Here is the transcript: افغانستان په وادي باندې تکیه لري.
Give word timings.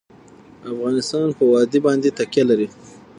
افغانستان 0.71 1.27
په 1.37 1.43
وادي 1.51 1.79
باندې 1.85 2.09
تکیه 2.17 2.43
لري. 2.49 2.67